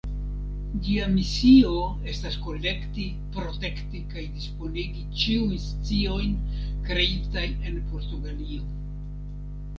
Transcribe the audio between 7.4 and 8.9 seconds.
en Portugalio.